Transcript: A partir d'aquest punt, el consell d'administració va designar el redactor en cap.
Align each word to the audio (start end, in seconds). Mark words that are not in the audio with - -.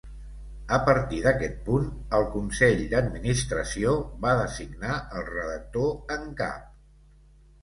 A 0.75 0.77
partir 0.85 1.17
d'aquest 1.25 1.59
punt, 1.67 1.85
el 2.19 2.25
consell 2.35 2.81
d'administració 2.93 3.93
va 4.25 4.33
designar 4.41 4.97
el 5.21 5.29
redactor 5.29 6.17
en 6.19 6.27
cap. 6.43 6.67